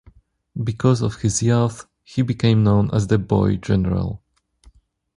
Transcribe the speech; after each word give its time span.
Because 0.63 1.03
of 1.03 1.17
his 1.17 1.43
youth, 1.43 1.85
he 2.03 2.23
became 2.23 2.63
known 2.63 2.89
as 2.91 3.05
the 3.05 3.19
"Boy 3.19 3.57
General". 3.57 4.19